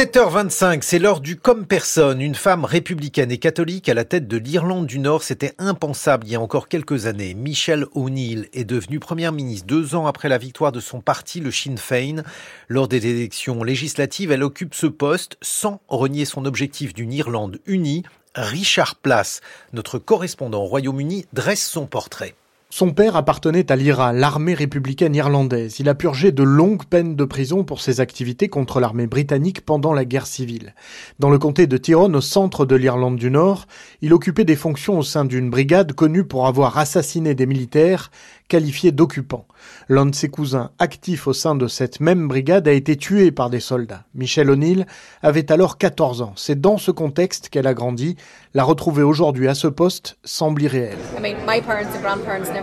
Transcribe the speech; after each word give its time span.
7h25, 0.00 0.80
c'est 0.80 0.98
l'heure 0.98 1.20
du 1.20 1.36
comme 1.36 1.66
personne. 1.66 2.22
Une 2.22 2.34
femme 2.34 2.64
républicaine 2.64 3.30
et 3.30 3.36
catholique 3.36 3.86
à 3.86 3.92
la 3.92 4.06
tête 4.06 4.26
de 4.26 4.38
l'Irlande 4.38 4.86
du 4.86 4.98
Nord, 4.98 5.22
c'était 5.22 5.52
impensable 5.58 6.26
il 6.26 6.32
y 6.32 6.36
a 6.36 6.40
encore 6.40 6.68
quelques 6.68 7.04
années. 7.04 7.34
Michelle 7.34 7.84
O'Neill 7.92 8.48
est 8.54 8.64
devenue 8.64 8.98
première 8.98 9.32
ministre 9.32 9.66
deux 9.66 9.94
ans 9.94 10.06
après 10.06 10.30
la 10.30 10.38
victoire 10.38 10.72
de 10.72 10.80
son 10.80 11.02
parti, 11.02 11.40
le 11.40 11.50
Sinn 11.50 11.76
Féin. 11.76 12.22
Lors 12.68 12.88
des 12.88 13.06
élections 13.06 13.62
législatives, 13.62 14.32
elle 14.32 14.42
occupe 14.42 14.72
ce 14.72 14.86
poste 14.86 15.36
sans 15.42 15.82
renier 15.88 16.24
son 16.24 16.46
objectif 16.46 16.94
d'une 16.94 17.12
Irlande 17.12 17.58
unie. 17.66 18.02
Richard 18.34 18.94
Place, 18.94 19.42
notre 19.74 19.98
correspondant 19.98 20.62
au 20.62 20.66
Royaume-Uni, 20.66 21.26
dresse 21.34 21.68
son 21.68 21.84
portrait. 21.84 22.34
Son 22.72 22.92
père 22.92 23.16
appartenait 23.16 23.72
à 23.72 23.74
l'IRA, 23.74 24.12
l'armée 24.12 24.54
républicaine 24.54 25.16
irlandaise. 25.16 25.80
Il 25.80 25.88
a 25.88 25.96
purgé 25.96 26.30
de 26.30 26.44
longues 26.44 26.84
peines 26.84 27.16
de 27.16 27.24
prison 27.24 27.64
pour 27.64 27.80
ses 27.80 27.98
activités 27.98 28.48
contre 28.48 28.78
l'armée 28.78 29.08
britannique 29.08 29.62
pendant 29.62 29.92
la 29.92 30.04
guerre 30.04 30.28
civile. 30.28 30.76
Dans 31.18 31.30
le 31.30 31.38
comté 31.40 31.66
de 31.66 31.76
Tyrone, 31.76 32.14
au 32.14 32.20
centre 32.20 32.66
de 32.66 32.76
l'Irlande 32.76 33.16
du 33.16 33.28
Nord, 33.28 33.66
il 34.02 34.14
occupait 34.14 34.44
des 34.44 34.54
fonctions 34.54 35.00
au 35.00 35.02
sein 35.02 35.24
d'une 35.24 35.50
brigade 35.50 35.94
connue 35.94 36.22
pour 36.22 36.46
avoir 36.46 36.78
assassiné 36.78 37.34
des 37.34 37.46
militaires 37.46 38.12
qualifiés 38.50 38.90
d'occupants. 38.90 39.46
L'un 39.88 40.06
de 40.06 40.14
ses 40.14 40.28
cousins, 40.28 40.72
actif 40.78 41.28
au 41.28 41.32
sein 41.32 41.54
de 41.54 41.68
cette 41.68 42.00
même 42.00 42.26
brigade, 42.26 42.66
a 42.66 42.72
été 42.72 42.96
tué 42.96 43.30
par 43.30 43.48
des 43.48 43.60
soldats. 43.60 44.02
Michelle 44.14 44.50
O'Neill 44.50 44.86
avait 45.22 45.50
alors 45.52 45.78
14 45.78 46.20
ans. 46.20 46.32
C'est 46.36 46.60
dans 46.60 46.76
ce 46.76 46.90
contexte 46.90 47.48
qu'elle 47.48 47.68
a 47.68 47.74
grandi. 47.74 48.16
La 48.52 48.64
retrouver 48.64 49.04
aujourd'hui 49.04 49.46
à 49.46 49.54
ce 49.54 49.68
poste 49.68 50.18
semble 50.24 50.62
irréel. 50.62 50.98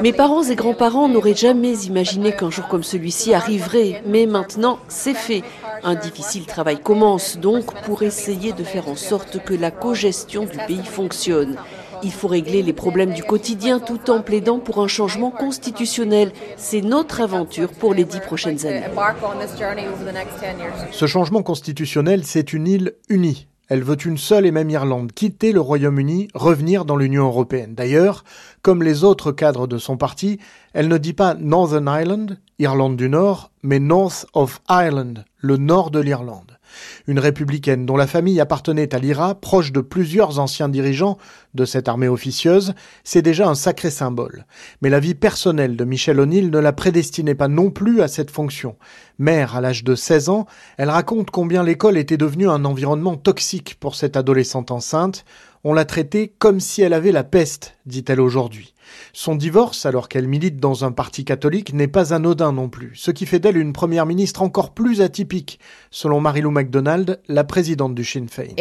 Mes 0.00 0.12
parents 0.14 0.42
et 0.42 0.56
grands-parents 0.56 1.08
n'auraient 1.08 1.34
jamais 1.34 1.74
imaginé 1.84 2.34
qu'un 2.34 2.50
jour 2.50 2.66
comme 2.66 2.82
celui-ci 2.82 3.34
arriverait, 3.34 4.02
mais 4.06 4.24
maintenant 4.24 4.78
c'est 4.88 5.14
fait. 5.14 5.42
Un 5.82 5.96
difficile 5.96 6.46
travail 6.46 6.80
commence 6.80 7.36
donc 7.36 7.66
pour 7.82 8.02
essayer 8.02 8.54
de 8.54 8.64
faire 8.64 8.88
en 8.88 8.96
sorte 8.96 9.44
que 9.44 9.52
la 9.52 9.70
cogestion 9.70 10.46
du 10.46 10.56
pays 10.66 10.84
fonctionne. 10.84 11.56
Il 12.04 12.12
faut 12.12 12.28
régler 12.28 12.62
les 12.62 12.74
problèmes 12.74 13.14
du 13.14 13.22
quotidien 13.22 13.80
tout 13.80 14.10
en 14.10 14.20
plaidant 14.20 14.58
pour 14.58 14.82
un 14.82 14.88
changement 14.88 15.30
constitutionnel. 15.30 16.32
C'est 16.58 16.82
notre 16.82 17.22
aventure 17.22 17.70
pour 17.72 17.94
les 17.94 18.04
dix 18.04 18.20
prochaines 18.20 18.66
années. 18.66 18.84
Ce 20.92 21.06
changement 21.06 21.42
constitutionnel, 21.42 22.24
c'est 22.24 22.52
une 22.52 22.66
île 22.66 22.92
unie. 23.08 23.48
Elle 23.68 23.82
veut 23.82 23.96
une 24.04 24.18
seule 24.18 24.44
et 24.44 24.50
même 24.50 24.68
Irlande, 24.68 25.12
quitter 25.12 25.52
le 25.52 25.60
Royaume-Uni, 25.60 26.28
revenir 26.34 26.84
dans 26.84 26.96
l'Union 26.96 27.24
européenne. 27.24 27.74
D'ailleurs, 27.74 28.24
comme 28.60 28.82
les 28.82 29.04
autres 29.04 29.32
cadres 29.32 29.66
de 29.66 29.78
son 29.78 29.96
parti, 29.96 30.38
elle 30.74 30.88
ne 30.88 30.98
dit 30.98 31.14
pas 31.14 31.32
Northern 31.32 31.86
Ireland, 31.88 32.36
Irlande 32.58 32.96
du 32.96 33.08
Nord, 33.08 33.50
mais 33.62 33.78
North 33.78 34.26
of 34.34 34.60
Ireland, 34.68 35.24
le 35.38 35.56
nord 35.56 35.90
de 35.90 36.00
l'Irlande. 36.00 36.58
Une 37.06 37.18
républicaine 37.18 37.86
dont 37.86 37.96
la 37.96 38.06
famille 38.06 38.40
appartenait 38.40 38.94
à 38.94 38.98
l'IRA, 38.98 39.34
proche 39.34 39.72
de 39.72 39.80
plusieurs 39.80 40.38
anciens 40.38 40.68
dirigeants 40.68 41.18
de 41.54 41.64
cette 41.64 41.88
armée 41.88 42.08
officieuse, 42.08 42.74
c'est 43.04 43.22
déjà 43.22 43.48
un 43.48 43.54
sacré 43.54 43.90
symbole. 43.90 44.46
Mais 44.82 44.90
la 44.90 45.00
vie 45.00 45.14
personnelle 45.14 45.76
de 45.76 45.84
Michelle 45.84 46.20
O'Neill 46.20 46.50
ne 46.50 46.58
la 46.58 46.72
prédestinait 46.72 47.34
pas 47.34 47.48
non 47.48 47.70
plus 47.70 48.02
à 48.02 48.08
cette 48.08 48.30
fonction. 48.30 48.76
Mère 49.18 49.54
à 49.54 49.60
l'âge 49.60 49.84
de 49.84 49.94
16 49.94 50.28
ans, 50.28 50.46
elle 50.76 50.90
raconte 50.90 51.30
combien 51.30 51.62
l'école 51.62 51.98
était 51.98 52.16
devenue 52.16 52.48
un 52.48 52.64
environnement 52.64 53.16
toxique 53.16 53.76
pour 53.78 53.94
cette 53.94 54.16
adolescente 54.16 54.70
enceinte. 54.70 55.24
On 55.62 55.72
l'a 55.72 55.84
traitée 55.84 56.34
comme 56.38 56.60
si 56.60 56.82
elle 56.82 56.92
avait 56.92 57.12
la 57.12 57.24
peste, 57.24 57.76
dit-elle 57.86 58.20
aujourd'hui. 58.20 58.74
Son 59.12 59.34
divorce, 59.34 59.86
alors 59.86 60.08
qu'elle 60.08 60.28
milite 60.28 60.58
dans 60.58 60.84
un 60.84 60.92
parti 60.92 61.24
catholique, 61.24 61.72
n'est 61.72 61.88
pas 61.88 62.12
anodin 62.12 62.52
non 62.52 62.68
plus, 62.68 62.92
ce 62.96 63.10
qui 63.10 63.24
fait 63.24 63.38
d'elle 63.38 63.56
une 63.56 63.72
première 63.72 64.04
ministre 64.04 64.42
encore 64.42 64.74
plus 64.74 65.00
atypique, 65.00 65.58
selon 65.90 66.20
Marilou 66.20 66.50
MacDonald, 66.64 67.20
la 67.28 67.44
présidente 67.44 67.94
du 67.94 68.04
Sinn 68.04 68.28
Féin. 68.28 68.54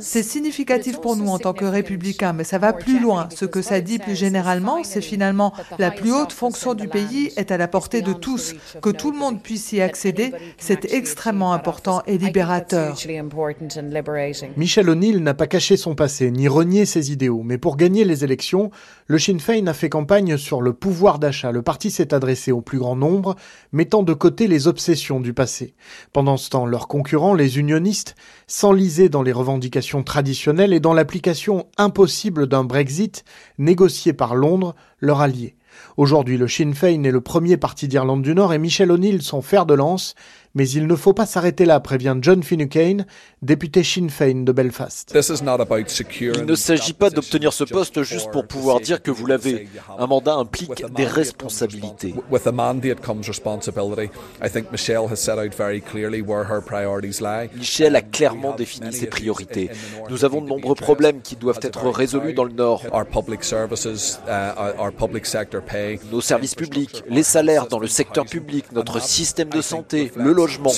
C'est 0.00 0.22
significatif 0.22 1.00
pour 1.00 1.16
nous 1.16 1.28
en 1.28 1.38
tant 1.38 1.54
que 1.54 1.64
républicains, 1.64 2.34
mais 2.34 2.44
ça 2.44 2.58
va 2.58 2.74
plus 2.74 3.00
loin. 3.00 3.28
Ce 3.34 3.46
que 3.46 3.62
ça 3.62 3.80
dit 3.80 3.98
plus 3.98 4.14
généralement, 4.14 4.84
c'est 4.84 5.00
finalement 5.00 5.54
la 5.78 5.90
plus 5.90 6.12
haute 6.12 6.32
fonction 6.32 6.74
du 6.74 6.86
pays 6.88 7.32
est 7.36 7.50
à 7.50 7.56
la 7.56 7.66
portée 7.66 8.02
de 8.02 8.12
tous. 8.12 8.54
Que 8.82 8.90
tout 8.90 9.10
le 9.10 9.18
monde 9.18 9.42
puisse 9.42 9.72
y 9.72 9.80
accéder, 9.80 10.32
c'est 10.58 10.92
extrêmement 10.92 11.54
important 11.54 12.02
et 12.06 12.18
libérateur. 12.18 12.94
Michel 14.56 14.90
O'Neill 14.90 15.22
n'a 15.22 15.34
pas 15.34 15.46
caché 15.46 15.76
son 15.76 15.94
passé, 15.94 16.30
ni 16.30 16.46
renié 16.48 16.84
ses 16.84 17.10
idéaux, 17.10 17.42
mais 17.42 17.56
pour 17.56 17.76
gagner 17.76 18.04
les 18.04 18.24
élections, 18.24 18.70
le 19.06 19.18
Sinn 19.18 19.40
Féin 19.40 19.66
a 19.66 19.72
fait 19.72 19.88
campagne 19.88 20.36
sur 20.36 20.60
le 20.60 20.74
pouvoir 20.74 21.18
d'achat. 21.18 21.52
Le 21.52 21.62
parti 21.62 21.90
s'est 21.90 22.12
adressé 22.12 22.52
au 22.52 22.60
plus 22.60 22.78
grand 22.78 22.96
nombre, 22.96 23.36
mettant 23.72 24.02
de 24.02 24.12
côté 24.12 24.46
les 24.46 24.68
obsessions 24.68 25.20
du 25.20 25.32
Pendant 26.12 26.36
ce 26.36 26.50
temps, 26.50 26.66
leurs 26.66 26.88
concurrents, 26.88 27.34
les 27.34 27.58
unionistes, 27.58 28.16
s'enlisaient 28.46 29.08
dans 29.08 29.22
les 29.22 29.32
revendications 29.32 30.02
traditionnelles 30.02 30.72
et 30.72 30.80
dans 30.80 30.94
l'application 30.94 31.66
impossible 31.76 32.46
d'un 32.46 32.64
Brexit 32.64 33.24
négocié 33.58 34.12
par 34.12 34.34
Londres, 34.34 34.74
leur 35.00 35.20
allié. 35.20 35.54
Aujourd'hui, 35.96 36.38
le 36.38 36.48
Sinn 36.48 36.74
Féin 36.74 37.04
est 37.04 37.12
le 37.12 37.20
premier 37.20 37.56
parti 37.56 37.86
d'Irlande 37.88 38.22
du 38.22 38.34
Nord 38.34 38.52
et 38.52 38.58
Michel 38.58 38.90
O'Neill 38.90 39.22
son 39.22 39.42
fer 39.42 39.66
de 39.66 39.74
lance, 39.74 40.14
mais 40.54 40.68
il 40.68 40.86
ne 40.86 40.96
faut 40.96 41.12
pas 41.12 41.26
s'arrêter 41.26 41.64
là, 41.64 41.80
prévient 41.80 42.16
John 42.20 42.42
Finucane, 42.42 43.06
député 43.42 43.82
Sinn 43.82 44.10
Féin 44.10 44.44
de 44.44 44.52
Belfast. 44.52 45.12
Il 45.14 46.46
ne 46.46 46.54
s'agit 46.54 46.92
pas 46.92 47.10
d'obtenir 47.10 47.52
ce 47.52 47.64
poste 47.64 48.02
juste 48.02 48.30
pour 48.30 48.46
pouvoir 48.46 48.80
dire 48.80 49.02
que 49.02 49.10
vous 49.10 49.26
l'avez. 49.26 49.68
Un 49.98 50.06
mandat 50.06 50.34
implique 50.34 50.84
des 50.94 51.06
responsabilités. 51.06 52.14
Michelle 57.56 57.96
a 57.96 58.02
clairement 58.02 58.54
défini 58.54 58.92
ses 58.92 59.06
priorités. 59.06 59.70
Nous 60.08 60.24
avons 60.24 60.40
de 60.40 60.48
nombreux 60.48 60.74
problèmes 60.74 61.20
qui 61.20 61.36
doivent 61.36 61.60
être 61.62 61.88
résolus 61.88 62.34
dans 62.34 62.44
le 62.44 62.52
Nord. 62.52 62.82
Nos 66.10 66.20
services 66.20 66.54
publics, 66.54 67.04
les 67.08 67.22
salaires 67.22 67.66
dans 67.66 67.78
le 67.78 67.86
secteur 67.86 68.24
public, 68.24 68.72
notre 68.72 69.00
système 69.02 69.48
de 69.48 69.60
santé, 69.60 70.10
le 70.16 70.32
logement. 70.38 70.70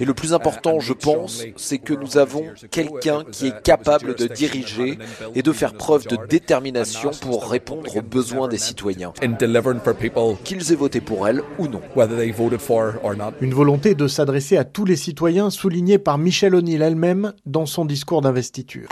Et 0.00 0.04
le 0.04 0.14
plus 0.14 0.32
important, 0.34 0.80
je 0.80 0.92
pense, 0.92 1.44
c'est 1.56 1.78
que 1.78 1.94
nous 1.94 2.18
avons 2.18 2.44
quelqu'un 2.70 3.24
qui 3.30 3.46
est 3.48 3.62
capable 3.62 4.14
de 4.16 4.26
diriger 4.26 4.98
et 5.34 5.42
de 5.42 5.52
faire 5.52 5.74
preuve 5.74 6.06
de 6.06 6.16
détermination 6.26 7.10
pour 7.20 7.48
répondre 7.48 7.96
aux 7.96 8.02
besoins 8.02 8.48
des 8.48 8.58
citoyens, 8.58 9.12
qu'ils 10.44 10.72
aient 10.72 10.76
voté 10.76 11.00
pour 11.00 11.28
elle 11.28 11.42
ou 11.58 11.68
non. 11.68 11.80
Une 13.40 13.54
volonté 13.54 13.94
de 13.94 14.08
s'adresser 14.08 14.56
à 14.56 14.64
tous 14.64 14.84
les 14.84 14.96
citoyens 14.96 15.50
soulignée 15.50 15.98
par 15.98 16.18
Michelle 16.18 16.54
O'Neill 16.54 16.82
elle-même 16.82 17.32
dans 17.46 17.66
son 17.66 17.84
discours 17.84 18.20
d'investiture. 18.22 18.88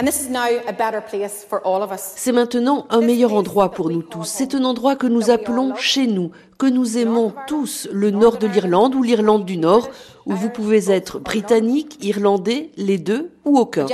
C'est 1.99 2.33
maintenant 2.33 2.87
un 2.91 3.01
meilleur 3.01 3.33
endroit 3.35 3.71
pour 3.71 3.91
nous 3.91 4.03
tous. 4.03 4.25
C'est 4.25 4.55
un 4.55 4.65
endroit 4.65 4.97
que 4.97 5.07
nous 5.07 5.31
appelons 5.31 5.75
chez 5.77 6.07
nous, 6.07 6.31
que 6.59 6.67
nous 6.67 6.97
aimons 6.99 7.35
tous, 7.47 7.89
le 7.93 8.11
nord 8.11 8.39
de 8.39 8.47
l'Irlande 8.47 8.95
ou 8.95 9.03
l'Irlande 9.03 9.45
du 9.45 9.59
Nord, 9.59 9.91
où 10.25 10.35
vous 10.35 10.49
pouvez 10.49 10.91
être 10.91 11.19
britannique, 11.19 11.99
irlandais, 12.03 12.71
les 12.77 12.99
deux 12.99 13.31
ou 13.45 13.59
aucun. 13.59 13.87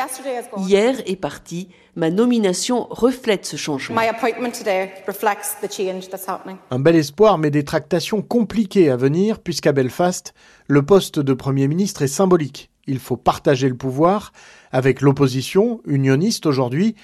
Hier 0.59 0.97
est 1.07 1.17
parti, 1.17 1.69
ma 1.97 2.11
nomination 2.11 2.87
reflète 2.91 3.45
ce 3.45 3.57
changement. 3.57 4.01
Un 6.71 6.79
bel 6.79 6.97
espoir, 6.97 7.39
mais 7.39 7.51
des 7.51 7.65
tractations 7.65 8.23
compliquées 8.23 8.91
à 8.91 8.97
venir, 8.97 9.41
puisqu'à 9.41 9.73
Belfast, 9.73 10.35
le 10.69 10.83
poste 10.83 11.19
de 11.19 11.33
Premier 11.35 11.69
ministre 11.69 12.03
est 12.03 12.09
symbolique. 12.09 12.71
Il 12.87 12.99
faut 12.99 13.17
partager 13.17 13.69
le 13.69 13.77
pouvoir 13.77 14.33
avec 14.73 15.03
l'opposition, 15.03 15.81
unioniste 15.87 16.47
aujourd'hui, 16.47 16.97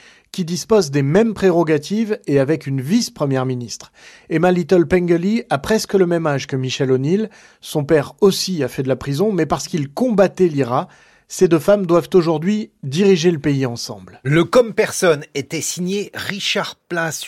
dispose 0.45 0.91
des 0.91 1.03
mêmes 1.03 1.35
prérogatives 1.35 2.19
et 2.27 2.39
avec 2.39 2.67
une 2.67 2.81
vice-première 2.81 3.47
ministre. 3.47 3.93
Emma 4.31 4.53
Little 4.53 4.87
Pengely 4.87 5.45
a 5.51 5.59
presque 5.59 5.95
le 5.95 6.07
même 6.07 6.27
âge 6.27 6.47
que 6.47 6.57
Michel 6.57 6.93
O'Neill. 6.93 7.31
Son 7.61 7.85
père 7.85 8.15
aussi 8.21 8.63
a 8.63 8.69
fait 8.69 8.83
de 8.83 8.89
la 8.89 8.97
prison, 8.97 9.33
mais 9.33 9.47
parce 9.47 9.69
qu'il 9.69 9.89
combattait 9.89 10.49
l'IRA, 10.49 10.89
ces 11.29 11.47
deux 11.47 11.59
femmes 11.59 11.85
doivent 11.85 12.09
aujourd'hui 12.15 12.71
diriger 12.83 13.31
le 13.31 13.39
pays 13.39 13.67
ensemble. 13.67 14.21
Le 14.23 14.45
comme 14.45 14.73
personne 14.73 15.25
était 15.35 15.61
signé 15.61 16.11
Richard 16.15 16.77
Place. 16.89 17.17